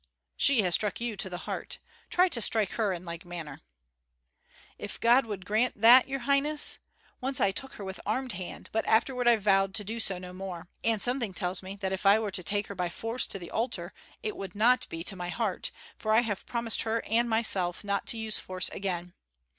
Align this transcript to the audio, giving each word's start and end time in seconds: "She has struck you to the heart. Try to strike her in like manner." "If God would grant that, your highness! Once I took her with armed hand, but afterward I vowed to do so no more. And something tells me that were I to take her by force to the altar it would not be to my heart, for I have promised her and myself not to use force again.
"She 0.35 0.63
has 0.63 0.73
struck 0.73 0.99
you 0.99 1.15
to 1.17 1.29
the 1.29 1.45
heart. 1.45 1.77
Try 2.09 2.27
to 2.29 2.41
strike 2.41 2.71
her 2.71 2.91
in 2.91 3.05
like 3.05 3.23
manner." 3.23 3.61
"If 4.79 4.99
God 4.99 5.27
would 5.27 5.45
grant 5.45 5.79
that, 5.79 6.07
your 6.09 6.21
highness! 6.21 6.79
Once 7.19 7.39
I 7.39 7.51
took 7.51 7.73
her 7.73 7.83
with 7.83 7.99
armed 8.03 8.31
hand, 8.31 8.67
but 8.71 8.83
afterward 8.87 9.27
I 9.27 9.35
vowed 9.35 9.75
to 9.75 9.83
do 9.83 9.99
so 9.99 10.17
no 10.17 10.33
more. 10.33 10.69
And 10.83 10.99
something 10.99 11.35
tells 11.35 11.61
me 11.61 11.75
that 11.81 11.91
were 12.03 12.27
I 12.27 12.31
to 12.31 12.41
take 12.43 12.65
her 12.65 12.73
by 12.75 12.89
force 12.89 13.27
to 13.27 13.37
the 13.37 13.51
altar 13.51 13.93
it 14.23 14.35
would 14.35 14.55
not 14.55 14.89
be 14.89 15.03
to 15.03 15.15
my 15.15 15.29
heart, 15.29 15.69
for 15.97 16.11
I 16.11 16.21
have 16.21 16.47
promised 16.47 16.81
her 16.81 17.03
and 17.05 17.29
myself 17.29 17.83
not 17.83 18.07
to 18.07 18.17
use 18.17 18.39
force 18.39 18.69
again. 18.69 19.13